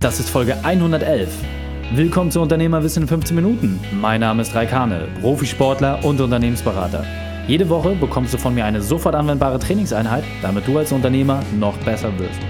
[0.00, 1.28] Das ist Folge 111.
[1.92, 3.78] Willkommen zu Unternehmerwissen in 15 Minuten.
[3.92, 7.04] Mein Name ist Raikane, Profisportler und Unternehmensberater.
[7.46, 11.76] Jede Woche bekommst du von mir eine sofort anwendbare Trainingseinheit, damit du als Unternehmer noch
[11.84, 12.40] besser wirst.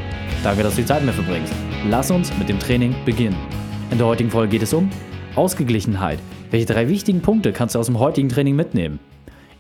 [0.44, 1.52] Danke, dass du die Zeit mir verbringst.
[1.88, 3.36] Lass uns mit dem Training beginnen.
[3.91, 4.89] In der heutigen Folge geht es um
[5.35, 6.21] Ausgeglichenheit.
[6.53, 9.01] Welche drei wichtigen Punkte kannst du aus dem heutigen Training mitnehmen?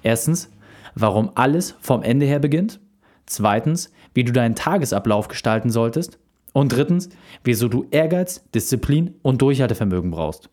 [0.04, 0.48] Erstens,
[0.94, 2.78] warum alles vom Ende her beginnt.
[3.26, 6.20] Zweitens, wie du deinen Tagesablauf gestalten solltest.
[6.52, 7.08] Und drittens,
[7.44, 10.50] wieso du Ehrgeiz, Disziplin und Durchhaltevermögen brauchst.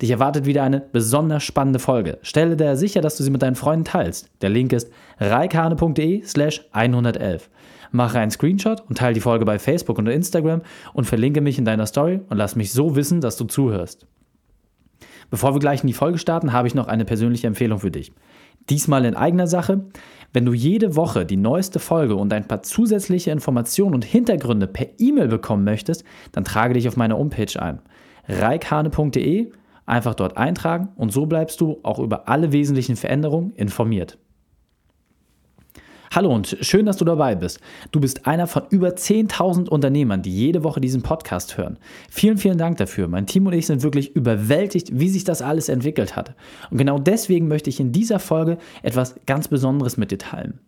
[0.00, 2.18] Dich erwartet wieder eine besonders spannende Folge.
[2.22, 4.30] Stelle dir sicher, dass du sie mit deinen Freunden teilst.
[4.40, 7.50] Der Link ist reikane.de slash 111.
[7.90, 10.62] Mache einen Screenshot und teile die Folge bei Facebook und Instagram
[10.94, 14.06] und verlinke mich in deiner Story und lass mich so wissen, dass du zuhörst.
[15.30, 18.12] Bevor wir gleich in die Folge starten, habe ich noch eine persönliche Empfehlung für dich.
[18.70, 19.86] Diesmal in eigener Sache.
[20.32, 24.86] Wenn du jede Woche die neueste Folge und ein paar zusätzliche Informationen und Hintergründe per
[24.98, 27.80] E-Mail bekommen möchtest, dann trage dich auf meine Homepage ein.
[28.28, 29.52] reikhane.de,
[29.84, 34.18] einfach dort eintragen und so bleibst du auch über alle wesentlichen Veränderungen informiert.
[36.14, 37.58] Hallo und schön, dass du dabei bist.
[37.90, 41.78] Du bist einer von über 10.000 Unternehmern, die jede Woche diesen Podcast hören.
[42.10, 43.08] Vielen, vielen Dank dafür.
[43.08, 46.34] Mein Team und ich sind wirklich überwältigt, wie sich das alles entwickelt hat.
[46.70, 50.58] Und genau deswegen möchte ich in dieser Folge etwas ganz Besonderes mit dir teilen.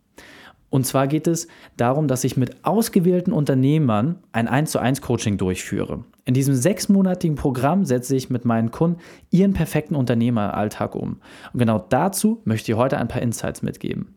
[0.71, 5.37] Und zwar geht es darum, dass ich mit ausgewählten Unternehmern ein 1 zu 1 Coaching
[5.37, 6.05] durchführe.
[6.25, 11.19] In diesem sechsmonatigen Programm setze ich mit meinen Kunden ihren perfekten Unternehmeralltag um.
[11.53, 14.14] Und genau dazu möchte ich heute ein paar Insights mitgeben.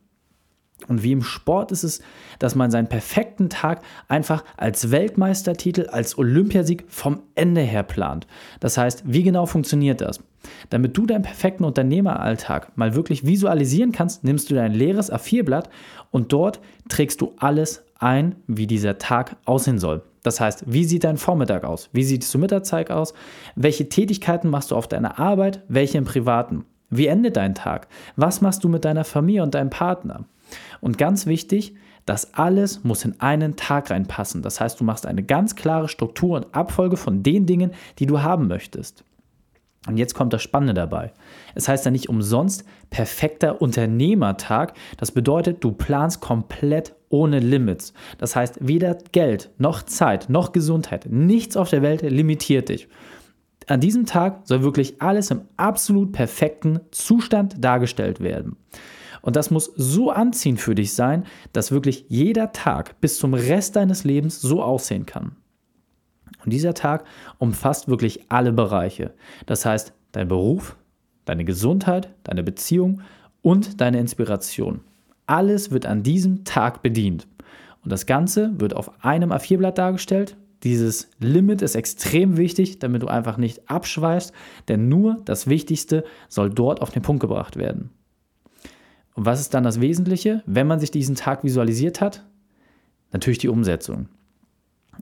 [0.87, 2.01] Und wie im Sport ist es,
[2.39, 8.27] dass man seinen perfekten Tag einfach als Weltmeistertitel, als Olympiasieg vom Ende her plant.
[8.61, 10.21] Das heißt, wie genau funktioniert das?
[10.71, 15.69] Damit du deinen perfekten Unternehmeralltag mal wirklich visualisieren kannst, nimmst du dein leeres A4-Blatt
[16.11, 20.03] und dort trägst du alles ein, wie dieser Tag aussehen soll.
[20.23, 21.91] Das heißt, wie sieht dein Vormittag aus?
[21.93, 23.15] Wie sieht es zur Mittagszeit aus?
[23.57, 25.63] Welche Tätigkeiten machst du auf deiner Arbeit?
[25.69, 26.65] Welche im Privaten?
[26.91, 27.89] Wie endet dein Tag?
[28.17, 30.25] Was machst du mit deiner Familie und deinem Partner?
[30.81, 31.75] Und ganz wichtig,
[32.07, 34.43] das alles muss in einen Tag reinpassen.
[34.43, 38.23] Das heißt, du machst eine ganz klare Struktur und Abfolge von den Dingen, die du
[38.23, 39.05] haben möchtest.
[39.87, 41.13] Und jetzt kommt das Spannende dabei.
[41.55, 44.75] Es heißt ja nicht umsonst perfekter Unternehmertag.
[44.97, 47.93] Das bedeutet, du planst komplett ohne Limits.
[48.19, 52.89] Das heißt, weder Geld noch Zeit noch Gesundheit, nichts auf der Welt limitiert dich.
[53.67, 58.57] An diesem Tag soll wirklich alles im absolut perfekten Zustand dargestellt werden.
[59.23, 63.77] Und das muss so anziehend für dich sein, dass wirklich jeder Tag bis zum Rest
[63.77, 65.37] deines Lebens so aussehen kann.
[66.45, 67.05] Und dieser Tag
[67.39, 69.13] umfasst wirklich alle Bereiche.
[69.47, 70.77] Das heißt, dein Beruf,
[71.25, 73.03] deine Gesundheit, deine Beziehung
[73.43, 74.81] und deine Inspiration.
[75.27, 77.27] Alles wird an diesem Tag bedient.
[77.85, 80.37] Und das Ganze wird auf einem A4-Blatt dargestellt.
[80.63, 84.33] Dieses Limit ist extrem wichtig, damit du einfach nicht abschweifst,
[84.67, 87.91] denn nur das Wichtigste soll dort auf den Punkt gebracht werden.
[89.19, 92.25] Und was ist dann das Wesentliche, wenn man sich diesen Tag visualisiert hat?
[93.11, 94.07] Natürlich die Umsetzung.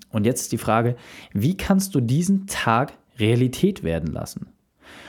[0.09, 0.97] Und jetzt ist die Frage,
[1.35, 4.47] wie kannst du diesen Tag Realität werden lassen?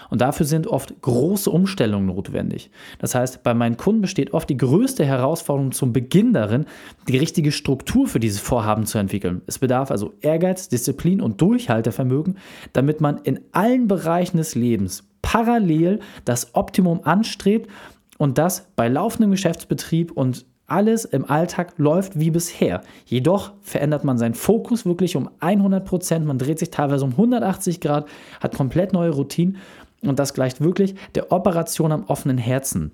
[0.10, 2.70] Und dafür sind oft große Umstellungen notwendig.
[3.00, 6.66] Das heißt, bei meinen Kunden besteht oft die größte Herausforderung zum Beginn darin,
[7.08, 9.42] die richtige Struktur für dieses Vorhaben zu entwickeln.
[9.48, 12.38] Es bedarf also Ehrgeiz, Disziplin und Durchhaltevermögen,
[12.74, 17.70] damit man in allen Bereichen des Lebens parallel das Optimum anstrebt
[18.18, 22.82] und das bei laufendem Geschäftsbetrieb und alles im Alltag läuft wie bisher.
[23.06, 26.26] Jedoch verändert man seinen Fokus wirklich um 100 Prozent.
[26.26, 28.08] Man dreht sich teilweise um 180 Grad,
[28.42, 29.58] hat komplett neue Routinen
[30.02, 32.92] und das gleicht wirklich der Operation am offenen Herzen.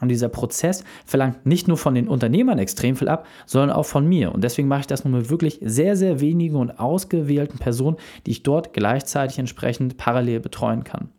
[0.00, 4.06] Und dieser Prozess verlangt nicht nur von den Unternehmern extrem viel ab, sondern auch von
[4.06, 4.32] mir.
[4.34, 8.32] Und deswegen mache ich das nur mit wirklich sehr, sehr wenigen und ausgewählten Personen, die
[8.32, 11.10] ich dort gleichzeitig entsprechend parallel betreuen kann.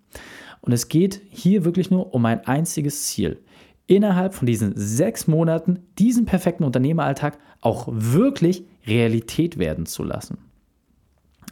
[0.66, 3.40] Und es geht hier wirklich nur um ein einziges Ziel.
[3.88, 10.40] Innerhalb von diesen sechs Monaten diesen perfekten Unternehmeralltag auch wirklich Realität werden zu lassen.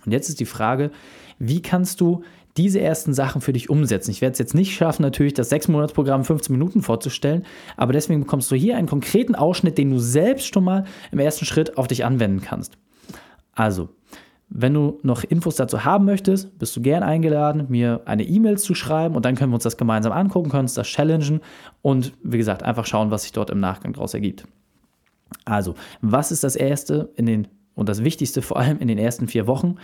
[0.05, 0.91] Und jetzt ist die Frage,
[1.37, 2.23] wie kannst du
[2.57, 4.11] diese ersten Sachen für dich umsetzen?
[4.11, 7.45] Ich werde es jetzt nicht schaffen, natürlich das 6-Monats-Programm 15 Minuten vorzustellen,
[7.77, 11.45] aber deswegen bekommst du hier einen konkreten Ausschnitt, den du selbst schon mal im ersten
[11.45, 12.77] Schritt auf dich anwenden kannst.
[13.53, 13.89] Also,
[14.55, 18.75] wenn du noch Infos dazu haben möchtest, bist du gern eingeladen, mir eine E-Mail zu
[18.75, 21.41] schreiben und dann können wir uns das gemeinsam angucken, können uns das challengen
[21.81, 24.45] und wie gesagt, einfach schauen, was sich dort im Nachgang daraus ergibt.
[25.45, 29.27] Also, was ist das Erste in den und das Wichtigste vor allem in den ersten
[29.27, 29.77] vier Wochen?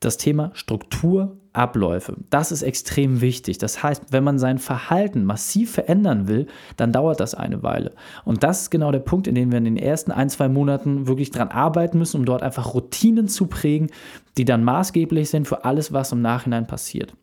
[0.00, 2.14] das Thema Struktur, Abläufe.
[2.30, 3.58] Das ist extrem wichtig.
[3.58, 6.46] Das heißt, wenn man sein Verhalten massiv verändern will,
[6.76, 7.92] dann dauert das eine Weile.
[8.24, 11.06] Und das ist genau der Punkt, in dem wir in den ersten ein, zwei Monaten
[11.06, 13.88] wirklich dran arbeiten müssen, um dort einfach Routinen zu prägen,
[14.36, 17.14] die dann maßgeblich sind für alles, was im Nachhinein passiert.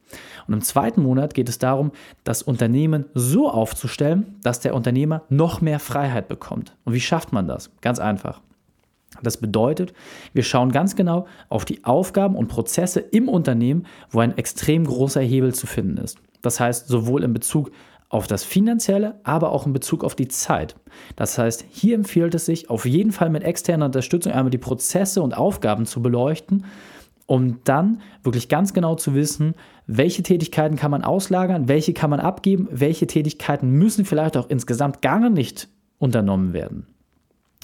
[0.48, 1.92] Und im zweiten Monat geht es darum,
[2.24, 6.76] das Unternehmen so aufzustellen, dass der Unternehmer noch mehr Freiheit bekommt.
[6.84, 7.72] Und wie schafft man das?
[7.82, 8.42] Ganz einfach.
[9.24, 9.94] Das bedeutet,
[10.34, 15.22] wir schauen ganz genau auf die Aufgaben und Prozesse im Unternehmen, wo ein extrem großer
[15.22, 16.18] Hebel zu finden ist.
[16.42, 17.72] Das heißt, sowohl in Bezug
[18.10, 20.76] auf das Finanzielle, aber auch in Bezug auf die Zeit.
[21.16, 25.22] Das heißt, hier empfiehlt es sich, auf jeden Fall mit externer Unterstützung einmal die Prozesse
[25.22, 26.66] und Aufgaben zu beleuchten,
[27.26, 29.56] um dann wirklich ganz genau zu wissen,
[29.88, 35.02] welche Tätigkeiten kann man auslagern, welche kann man abgeben, welche Tätigkeiten müssen vielleicht auch insgesamt
[35.02, 36.86] gar nicht unternommen werden.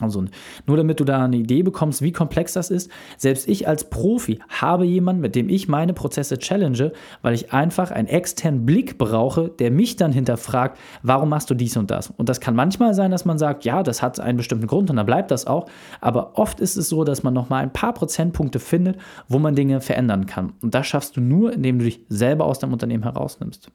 [0.02, 0.26] Also
[0.66, 2.92] nur damit du da eine Idee bekommst, wie komplex das ist.
[3.18, 7.92] Selbst ich als Profi habe jemanden, mit dem ich meine Prozesse challenge, weil ich einfach
[7.92, 12.12] einen externen Blick brauche, der mich dann hinterfragt, warum machst du dies und das?
[12.18, 14.96] Und das kann manchmal sein, dass man sagt, ja, das hat einen bestimmten Grund und
[14.96, 15.68] dann bleibt das auch.
[16.00, 18.98] Aber oft ist es so, dass man nochmal ein paar Prozentpunkte findet,
[19.28, 20.54] wo man Dinge verändern kann.
[20.62, 23.72] Und das schaffst du nur, indem du dich selber aus deinem Unternehmen herausnimmst.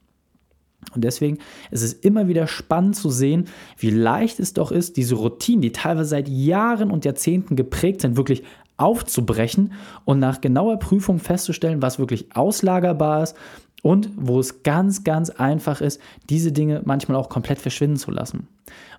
[0.94, 1.38] Und deswegen
[1.70, 3.46] ist es immer wieder spannend zu sehen,
[3.78, 8.16] wie leicht es doch ist, diese Routinen, die teilweise seit Jahren und Jahrzehnten geprägt sind,
[8.16, 8.42] wirklich
[8.76, 9.72] aufzubrechen
[10.04, 13.36] und nach genauer Prüfung festzustellen, was wirklich auslagerbar ist
[13.82, 18.48] und wo es ganz, ganz einfach ist, diese Dinge manchmal auch komplett verschwinden zu lassen.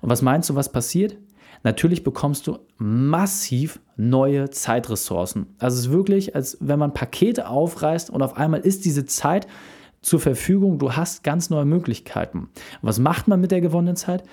[0.02, 1.18] Und was meinst du, was passiert?
[1.64, 5.48] Natürlich bekommst du massiv neue Zeitressourcen.
[5.60, 9.48] Also es ist wirklich, als wenn man Pakete aufreißt und auf einmal ist diese Zeit
[10.02, 10.80] zur Verfügung.
[10.80, 12.50] Du hast ganz neue Möglichkeiten.
[12.82, 14.24] Was macht man mit der gewonnenen Zeit?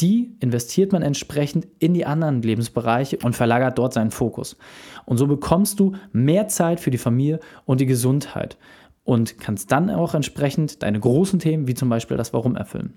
[0.00, 4.56] Die investiert man entsprechend in die anderen Lebensbereiche und verlagert dort seinen Fokus.
[5.04, 8.56] Und so bekommst du mehr Zeit für die Familie und die Gesundheit
[9.04, 12.94] und kannst dann auch entsprechend deine großen Themen wie zum Beispiel das Warum erfüllen.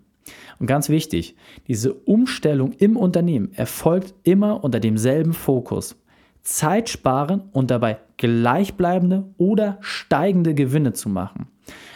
[0.59, 1.35] Und ganz wichtig,
[1.67, 5.97] diese Umstellung im Unternehmen erfolgt immer unter demselben Fokus.
[6.41, 11.47] Zeit sparen und dabei gleichbleibende oder steigende Gewinne zu machen.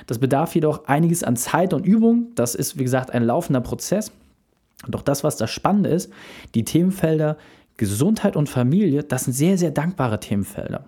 [0.07, 2.31] Das bedarf jedoch einiges an Zeit und Übung.
[2.35, 4.11] Das ist, wie gesagt, ein laufender Prozess.
[4.87, 6.11] Doch das, was das Spannende ist,
[6.55, 7.37] die Themenfelder
[7.77, 10.85] Gesundheit und Familie, das sind sehr, sehr dankbare Themenfelder.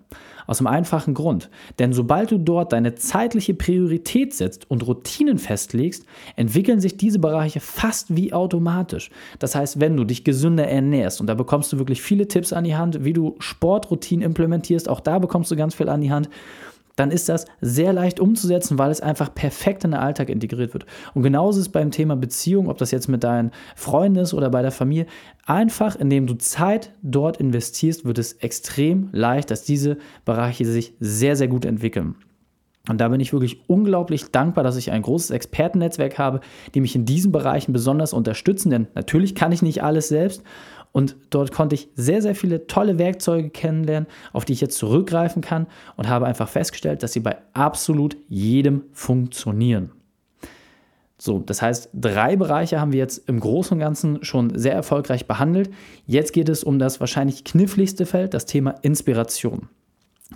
[0.47, 1.51] Aus einem einfachen Grund.
[1.77, 6.05] Denn sobald du dort deine zeitliche Priorität setzt und Routinen festlegst,
[6.35, 9.11] entwickeln sich diese Bereiche fast wie automatisch.
[9.37, 12.63] Das heißt, wenn du dich gesünder ernährst, und da bekommst du wirklich viele Tipps an
[12.63, 16.29] die Hand, wie du Sportroutinen implementierst, auch da bekommst du ganz viel an die Hand,
[16.99, 20.85] dann ist das sehr leicht umzusetzen, weil es einfach perfekt in den Alltag integriert wird.
[21.13, 24.49] Und genauso ist es beim Thema Beziehung, ob das jetzt mit deinen Freunden ist oder
[24.49, 25.05] bei der Familie.
[25.45, 31.37] Einfach, indem du Zeit dort investierst, wird es extrem leicht, dass diese Bereiche sich sehr,
[31.37, 32.15] sehr gut entwickeln.
[32.89, 36.39] Und da bin ich wirklich unglaublich dankbar, dass ich ein großes Expertennetzwerk habe,
[36.73, 38.71] die mich in diesen Bereichen besonders unterstützen.
[38.71, 40.43] Denn natürlich kann ich nicht alles selbst.
[40.91, 45.41] Und dort konnte ich sehr, sehr viele tolle Werkzeuge kennenlernen, auf die ich jetzt zurückgreifen
[45.41, 49.91] kann und habe einfach festgestellt, dass sie bei absolut jedem funktionieren.
[51.21, 55.27] So, das heißt, drei Bereiche haben wir jetzt im Großen und Ganzen schon sehr erfolgreich
[55.27, 55.69] behandelt.
[56.05, 59.67] Jetzt geht es um das wahrscheinlich kniffligste Feld, das Thema Inspiration.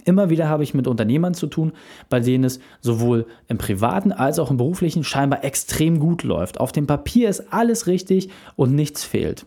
[0.05, 1.71] Immer wieder habe ich mit Unternehmern zu tun,
[2.09, 6.59] bei denen es sowohl im privaten als auch im beruflichen scheinbar extrem gut läuft.
[6.59, 9.45] Auf dem Papier ist alles richtig und nichts fehlt.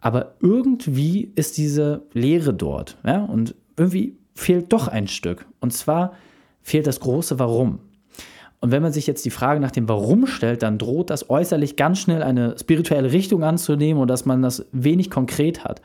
[0.00, 2.96] Aber irgendwie ist diese Leere dort.
[3.04, 3.24] Ja?
[3.24, 5.46] Und irgendwie fehlt doch ein Stück.
[5.60, 6.14] Und zwar
[6.62, 7.80] fehlt das große Warum.
[8.60, 11.76] Und wenn man sich jetzt die Frage nach dem Warum stellt, dann droht das äußerlich
[11.76, 15.80] ganz schnell eine spirituelle Richtung anzunehmen und dass man das wenig konkret hat.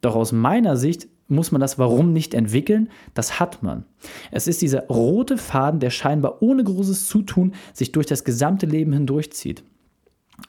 [0.00, 3.84] Doch aus meiner Sicht muss man das Warum nicht entwickeln, das hat man.
[4.30, 8.92] Es ist dieser rote Faden, der scheinbar ohne großes Zutun sich durch das gesamte Leben
[8.92, 9.62] hindurchzieht.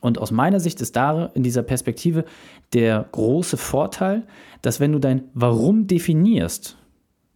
[0.01, 2.25] Und aus meiner Sicht ist da in dieser Perspektive
[2.73, 4.25] der große Vorteil,
[4.61, 6.77] dass wenn du dein Warum definierst,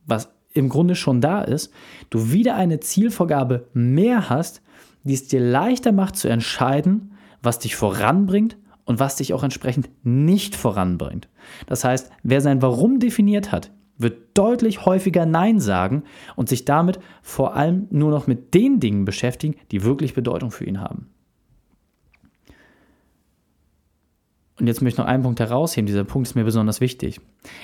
[0.06, 1.74] was im Grunde schon da ist,
[2.10, 4.62] du wieder eine Zielvorgabe mehr hast,
[5.04, 9.90] die es dir leichter macht zu entscheiden, was dich voranbringt und was dich auch entsprechend
[10.04, 11.28] nicht voranbringt.
[11.68, 16.04] Das heißt, wer sein Warum definiert hat, wird deutlich häufiger Nein sagen
[16.36, 20.66] und sich damit vor allem nur noch mit den Dingen beschäftigen, die wirklich Bedeutung für
[20.66, 21.13] ihn haben.
[24.60, 27.20] Und jetzt möchte ich noch einen Punkt herausheben, dieser Punkt ist mir besonders wichtig.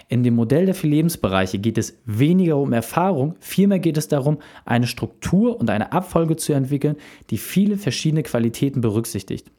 [0.07, 4.39] In dem Modell der vier Lebensbereiche geht es weniger um Erfahrung, vielmehr geht es darum,
[4.65, 6.95] eine Struktur und eine Abfolge zu entwickeln,
[7.29, 9.51] die viele verschiedene Qualitäten berücksichtigt.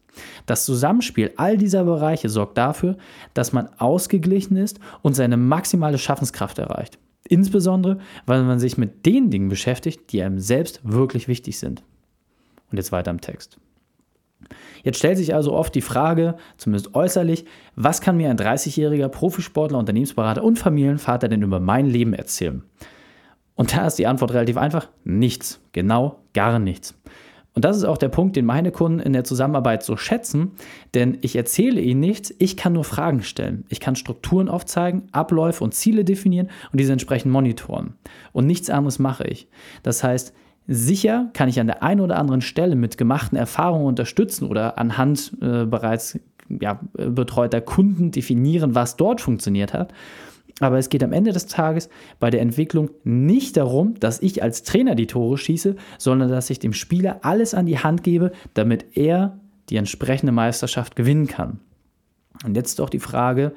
[0.47, 2.97] Das Zusammenspiel all dieser Bereiche sorgt dafür,
[3.33, 6.99] dass man ausgeglichen ist und seine maximale Schaffenskraft erreicht.
[7.29, 11.85] Insbesondere, weil man sich mit den Dingen beschäftigt, die einem selbst wirklich wichtig sind.
[12.73, 13.59] Und jetzt weiter im Text.
[14.83, 17.45] Jetzt stellt sich also oft die Frage, zumindest äußerlich,
[17.77, 22.63] was kann mir ein 30-jähriger Profisportler, Unternehmensberater und Familienvater denn über mein Leben erzählen?
[23.55, 26.95] Und da ist die Antwort relativ einfach, nichts, genau gar nichts.
[27.53, 30.53] Und das ist auch der Punkt, den meine Kunden in der Zusammenarbeit so schätzen,
[30.95, 33.65] denn ich erzähle ihnen nichts, ich kann nur Fragen stellen.
[33.69, 37.95] Ich kann Strukturen aufzeigen, Abläufe und Ziele definieren und diese entsprechend monitoren.
[38.33, 39.49] Und nichts anderes mache ich.
[39.83, 40.33] Das heißt,
[40.73, 45.33] Sicher kann ich an der einen oder anderen Stelle mit gemachten Erfahrungen unterstützen oder anhand
[45.43, 46.17] äh, bereits
[46.49, 49.93] ja, betreuter Kunden definieren, was dort funktioniert hat.
[50.61, 51.89] Aber es geht am Ende des Tages
[52.21, 56.61] bei der Entwicklung nicht darum, dass ich als Trainer die Tore schieße, sondern dass ich
[56.61, 61.59] dem Spieler alles an die Hand gebe, damit er die entsprechende Meisterschaft gewinnen kann.
[62.45, 63.53] Und jetzt doch die Frage,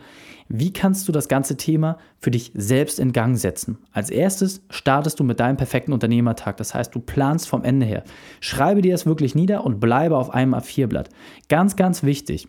[0.49, 3.77] wie kannst du das ganze Thema für dich selbst in Gang setzen?
[3.91, 6.57] Als erstes startest du mit deinem perfekten Unternehmertag.
[6.57, 8.03] Das heißt, du planst vom Ende her.
[8.41, 11.09] Schreibe dir das wirklich nieder und bleibe auf einem A4-Blatt.
[11.47, 12.47] Ganz, ganz wichtig.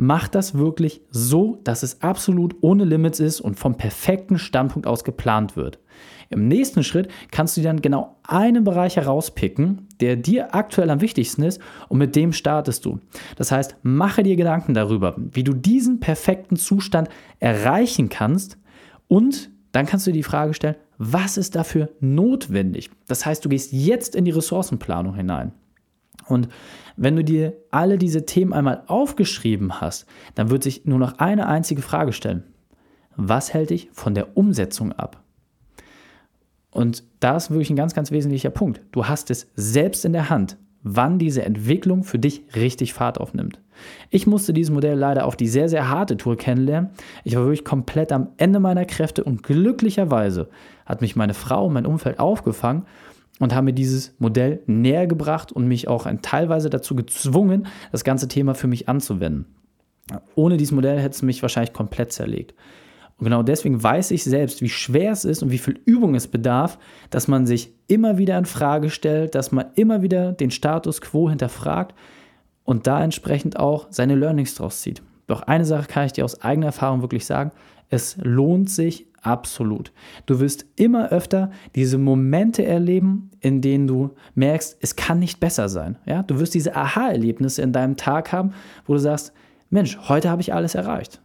[0.00, 5.02] Mach das wirklich so, dass es absolut ohne Limits ist und vom perfekten Standpunkt aus
[5.02, 5.80] geplant wird.
[6.30, 11.42] Im nächsten Schritt kannst du dann genau einen Bereich herauspicken, der dir aktuell am wichtigsten
[11.42, 13.00] ist und mit dem startest du.
[13.34, 17.08] Das heißt, mache dir Gedanken darüber, wie du diesen perfekten Zustand
[17.40, 18.56] erreichen kannst
[19.08, 22.90] und dann kannst du dir die Frage stellen, was ist dafür notwendig?
[23.08, 25.50] Das heißt, du gehst jetzt in die Ressourcenplanung hinein.
[26.26, 26.48] Und
[26.96, 31.46] wenn du dir alle diese Themen einmal aufgeschrieben hast, dann wird sich nur noch eine
[31.46, 32.42] einzige Frage stellen.
[33.16, 35.22] Was hält dich von der Umsetzung ab?
[36.70, 38.80] Und da ist wirklich ein ganz, ganz wesentlicher Punkt.
[38.92, 43.60] Du hast es selbst in der Hand, wann diese Entwicklung für dich richtig Fahrt aufnimmt.
[44.10, 46.90] Ich musste dieses Modell leider auf die sehr, sehr harte Tour kennenlernen.
[47.24, 50.48] Ich war wirklich komplett am Ende meiner Kräfte und glücklicherweise
[50.86, 52.86] hat mich meine Frau und mein Umfeld aufgefangen
[53.38, 58.28] und haben mir dieses Modell näher gebracht und mich auch teilweise dazu gezwungen, das ganze
[58.28, 59.46] Thema für mich anzuwenden.
[60.34, 62.54] Ohne dieses Modell hätte es mich wahrscheinlich komplett zerlegt.
[63.18, 66.28] Und genau deswegen weiß ich selbst, wie schwer es ist und wie viel Übung es
[66.28, 66.78] bedarf,
[67.10, 71.28] dass man sich immer wieder in Frage stellt, dass man immer wieder den Status quo
[71.28, 71.94] hinterfragt
[72.64, 75.02] und da entsprechend auch seine Learnings draus zieht.
[75.26, 77.50] Doch eine Sache kann ich dir aus eigener Erfahrung wirklich sagen,
[77.90, 79.92] es lohnt sich absolut.
[80.26, 85.68] Du wirst immer öfter diese Momente erleben, in denen du merkst, es kann nicht besser
[85.68, 85.98] sein.
[86.06, 86.22] Ja?
[86.22, 88.52] Du wirst diese Aha-Erlebnisse in deinem Tag haben,
[88.86, 89.32] wo du sagst,
[89.70, 91.20] Mensch, heute habe ich alles erreicht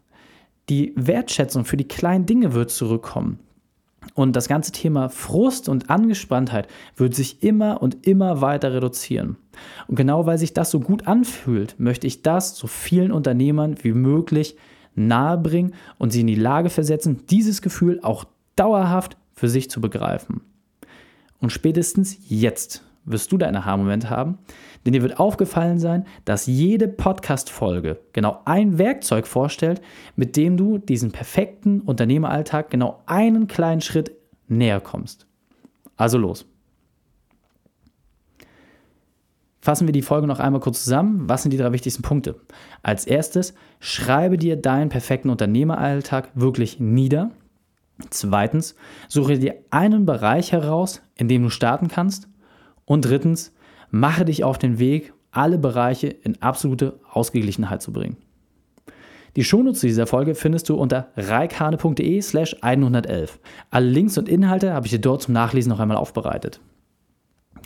[0.69, 3.39] die Wertschätzung für die kleinen Dinge wird zurückkommen.
[4.15, 9.37] Und das ganze Thema Frust und Angespanntheit wird sich immer und immer weiter reduzieren.
[9.87, 13.93] Und genau weil sich das so gut anfühlt, möchte ich das so vielen Unternehmern wie
[13.93, 14.57] möglich
[14.95, 20.41] nahebringen und sie in die Lage versetzen, dieses Gefühl auch dauerhaft für sich zu begreifen.
[21.39, 24.37] Und spätestens jetzt wirst du deine Aha-Momente haben,
[24.85, 29.81] denn dir wird aufgefallen sein, dass jede Podcast-Folge genau ein Werkzeug vorstellt,
[30.15, 34.11] mit dem du diesen perfekten Unternehmeralltag genau einen kleinen Schritt
[34.47, 35.27] näher kommst.
[35.97, 36.45] Also los.
[39.63, 41.29] Fassen wir die Folge noch einmal kurz zusammen.
[41.29, 42.35] Was sind die drei wichtigsten Punkte?
[42.81, 47.31] Als erstes, schreibe dir deinen perfekten Unternehmeralltag wirklich nieder.
[48.09, 48.75] Zweitens,
[49.07, 52.27] suche dir einen Bereich heraus, in dem du starten kannst.
[52.83, 53.53] Und drittens,
[53.89, 58.17] mache dich auf den Weg, alle Bereiche in absolute Ausgeglichenheit zu bringen.
[59.37, 63.39] Die Shownotes zu dieser Folge findest du unter reikane.de slash 111.
[63.69, 66.59] Alle Links und Inhalte habe ich dir dort zum Nachlesen noch einmal aufbereitet.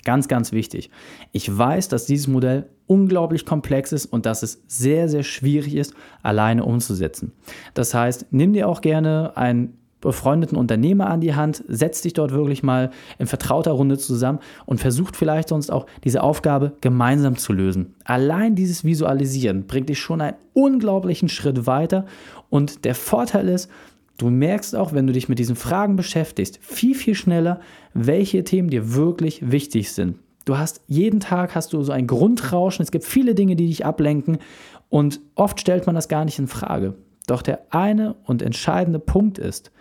[0.03, 0.89] Ganz, ganz wichtig.
[1.31, 5.93] Ich weiß, dass dieses Modell unglaublich komplex ist und dass es sehr, sehr schwierig ist,
[6.23, 7.33] alleine umzusetzen.
[7.73, 12.31] Das heißt, nimm dir auch gerne ein befreundeten Unternehmer an die Hand, setzt dich dort
[12.31, 17.51] wirklich mal in vertrauter Runde zusammen und versucht vielleicht sonst auch diese Aufgabe gemeinsam zu
[17.51, 17.95] lösen.
[18.05, 22.05] Allein dieses Visualisieren bringt dich schon einen unglaublichen Schritt weiter
[22.49, 23.69] und der Vorteil ist,
[24.17, 27.61] du merkst auch, wenn du dich mit diesen Fragen beschäftigst, viel, viel schneller,
[27.93, 30.17] welche Themen dir wirklich wichtig sind.
[30.45, 33.85] Du hast jeden Tag hast du so ein Grundrauschen, es gibt viele Dinge, die dich
[33.85, 34.37] ablenken
[34.89, 36.95] und oft stellt man das gar nicht in Frage.
[37.27, 39.71] Doch der eine und entscheidende Punkt ist,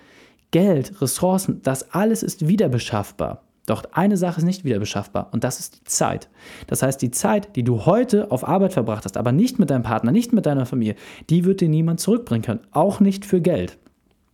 [0.51, 3.43] Geld, Ressourcen, das alles ist wiederbeschaffbar.
[3.67, 6.29] Doch eine Sache ist nicht wiederbeschaffbar und das ist die Zeit.
[6.69, 9.83] Das heißt, die Zeit, die du heute auf Arbeit verbracht hast, aber nicht mit deinem
[9.83, 10.95] Partner, nicht mit deiner Familie,
[11.31, 13.79] die wird dir niemand zurückbringen können, auch nicht für Geld.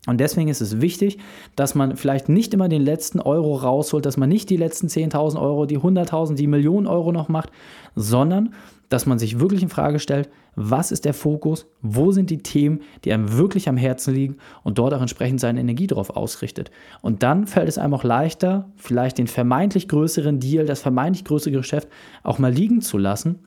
[0.06, 1.18] Und deswegen ist es wichtig,
[1.54, 5.40] dass man vielleicht nicht immer den letzten Euro rausholt, dass man nicht die letzten 10.000
[5.40, 7.50] Euro, die 100.000, die Millionen Euro noch macht,
[7.94, 8.52] sondern
[8.88, 12.80] dass man sich wirklich in Frage stellt, was ist der Fokus, wo sind die Themen,
[13.04, 16.70] die einem wirklich am Herzen liegen und dort auch entsprechend seine Energie darauf ausrichtet.
[17.00, 21.52] Und dann fällt es einem auch leichter, vielleicht den vermeintlich größeren Deal, das vermeintlich größere
[21.52, 21.88] Geschäft
[22.22, 23.38] auch mal liegen zu lassen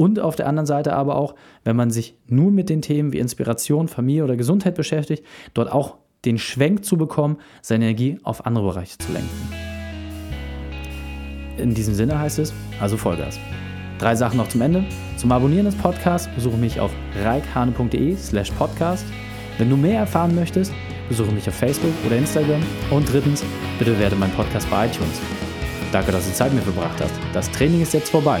[0.00, 3.18] und auf der anderen Seite aber auch, wenn man sich nur mit den Themen wie
[3.18, 8.64] Inspiration, Familie oder Gesundheit beschäftigt, dort auch den Schwenk zu bekommen, seine Energie auf andere
[8.64, 9.28] Bereiche zu lenken.
[11.58, 13.38] In diesem Sinne heißt es, also Vollgas.
[13.98, 14.86] Drei Sachen noch zum Ende.
[15.18, 16.92] Zum Abonnieren des Podcasts besuche mich auf
[17.22, 19.04] reikhane.de slash podcast.
[19.58, 20.72] Wenn du mehr erfahren möchtest,
[21.10, 22.62] besuche mich auf Facebook oder Instagram.
[22.90, 23.44] Und drittens,
[23.78, 25.20] bitte werde mein Podcast bei iTunes.
[25.92, 27.12] Danke, dass du Zeit mit mir verbracht hast.
[27.34, 28.40] Das Training ist jetzt vorbei.